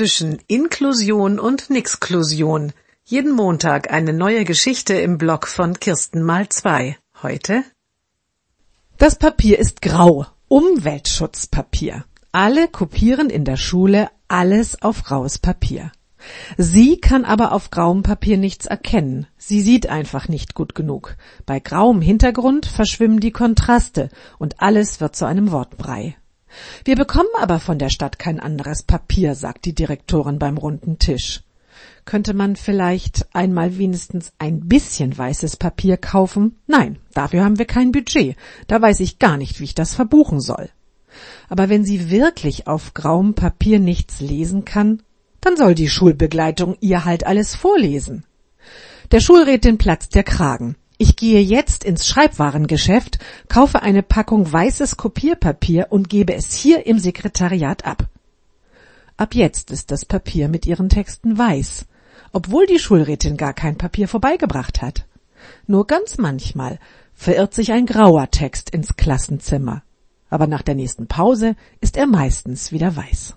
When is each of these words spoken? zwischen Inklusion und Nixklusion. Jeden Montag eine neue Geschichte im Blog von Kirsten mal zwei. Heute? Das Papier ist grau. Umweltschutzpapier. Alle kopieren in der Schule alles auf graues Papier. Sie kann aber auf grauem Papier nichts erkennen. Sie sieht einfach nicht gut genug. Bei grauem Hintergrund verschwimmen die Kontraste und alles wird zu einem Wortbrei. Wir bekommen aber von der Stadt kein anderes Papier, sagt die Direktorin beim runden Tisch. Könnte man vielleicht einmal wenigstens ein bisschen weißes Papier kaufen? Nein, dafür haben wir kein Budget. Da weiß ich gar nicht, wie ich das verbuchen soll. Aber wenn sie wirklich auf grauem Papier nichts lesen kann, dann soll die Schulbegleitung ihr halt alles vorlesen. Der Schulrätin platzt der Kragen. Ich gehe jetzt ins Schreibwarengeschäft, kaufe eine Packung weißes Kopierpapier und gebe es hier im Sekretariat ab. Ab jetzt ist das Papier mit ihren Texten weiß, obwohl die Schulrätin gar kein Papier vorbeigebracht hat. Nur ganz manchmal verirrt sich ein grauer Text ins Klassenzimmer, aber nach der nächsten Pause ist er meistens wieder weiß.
zwischen 0.00 0.38
Inklusion 0.46 1.38
und 1.38 1.68
Nixklusion. 1.68 2.72
Jeden 3.04 3.32
Montag 3.32 3.92
eine 3.92 4.14
neue 4.14 4.46
Geschichte 4.46 4.94
im 4.94 5.18
Blog 5.18 5.46
von 5.46 5.78
Kirsten 5.78 6.22
mal 6.22 6.48
zwei. 6.48 6.96
Heute? 7.22 7.64
Das 8.96 9.16
Papier 9.16 9.58
ist 9.58 9.82
grau. 9.82 10.24
Umweltschutzpapier. 10.48 12.06
Alle 12.32 12.68
kopieren 12.68 13.28
in 13.28 13.44
der 13.44 13.58
Schule 13.58 14.08
alles 14.26 14.80
auf 14.80 15.04
graues 15.04 15.38
Papier. 15.38 15.92
Sie 16.56 16.96
kann 16.96 17.26
aber 17.26 17.52
auf 17.52 17.68
grauem 17.68 18.02
Papier 18.02 18.38
nichts 18.38 18.64
erkennen. 18.64 19.26
Sie 19.36 19.60
sieht 19.60 19.90
einfach 19.90 20.28
nicht 20.28 20.54
gut 20.54 20.74
genug. 20.74 21.18
Bei 21.44 21.60
grauem 21.60 22.00
Hintergrund 22.00 22.64
verschwimmen 22.64 23.20
die 23.20 23.32
Kontraste 23.32 24.08
und 24.38 24.62
alles 24.62 25.02
wird 25.02 25.14
zu 25.14 25.26
einem 25.26 25.52
Wortbrei. 25.52 26.16
Wir 26.84 26.96
bekommen 26.96 27.28
aber 27.38 27.60
von 27.60 27.78
der 27.78 27.90
Stadt 27.90 28.18
kein 28.18 28.40
anderes 28.40 28.82
Papier, 28.82 29.34
sagt 29.34 29.64
die 29.64 29.74
Direktorin 29.74 30.38
beim 30.38 30.58
runden 30.58 30.98
Tisch. 30.98 31.42
Könnte 32.04 32.34
man 32.34 32.56
vielleicht 32.56 33.28
einmal 33.34 33.78
wenigstens 33.78 34.32
ein 34.38 34.66
bisschen 34.68 35.16
weißes 35.16 35.56
Papier 35.56 35.96
kaufen? 35.96 36.56
Nein, 36.66 36.98
dafür 37.14 37.44
haben 37.44 37.58
wir 37.58 37.66
kein 37.66 37.92
Budget. 37.92 38.36
Da 38.66 38.80
weiß 38.80 39.00
ich 39.00 39.18
gar 39.18 39.36
nicht, 39.36 39.60
wie 39.60 39.64
ich 39.64 39.74
das 39.74 39.94
verbuchen 39.94 40.40
soll. 40.40 40.70
Aber 41.48 41.68
wenn 41.68 41.84
sie 41.84 42.10
wirklich 42.10 42.66
auf 42.66 42.94
grauem 42.94 43.34
Papier 43.34 43.78
nichts 43.78 44.20
lesen 44.20 44.64
kann, 44.64 45.02
dann 45.40 45.56
soll 45.56 45.74
die 45.74 45.88
Schulbegleitung 45.88 46.76
ihr 46.80 47.04
halt 47.04 47.26
alles 47.26 47.54
vorlesen. 47.54 48.24
Der 49.10 49.20
Schulrätin 49.20 49.78
platzt 49.78 50.14
der 50.14 50.22
Kragen. 50.22 50.76
Ich 51.02 51.16
gehe 51.16 51.40
jetzt 51.40 51.82
ins 51.82 52.06
Schreibwarengeschäft, 52.06 53.20
kaufe 53.48 53.80
eine 53.80 54.02
Packung 54.02 54.52
weißes 54.52 54.98
Kopierpapier 54.98 55.86
und 55.88 56.10
gebe 56.10 56.34
es 56.34 56.52
hier 56.52 56.84
im 56.84 56.98
Sekretariat 56.98 57.86
ab. 57.86 58.06
Ab 59.16 59.34
jetzt 59.34 59.70
ist 59.70 59.92
das 59.92 60.04
Papier 60.04 60.48
mit 60.48 60.66
ihren 60.66 60.90
Texten 60.90 61.38
weiß, 61.38 61.86
obwohl 62.32 62.66
die 62.66 62.78
Schulrätin 62.78 63.38
gar 63.38 63.54
kein 63.54 63.78
Papier 63.78 64.08
vorbeigebracht 64.08 64.82
hat. 64.82 65.06
Nur 65.66 65.86
ganz 65.86 66.18
manchmal 66.18 66.78
verirrt 67.14 67.54
sich 67.54 67.72
ein 67.72 67.86
grauer 67.86 68.30
Text 68.30 68.68
ins 68.68 68.94
Klassenzimmer, 68.94 69.82
aber 70.28 70.46
nach 70.46 70.60
der 70.60 70.74
nächsten 70.74 71.06
Pause 71.06 71.56
ist 71.80 71.96
er 71.96 72.06
meistens 72.06 72.72
wieder 72.72 72.94
weiß. 72.94 73.36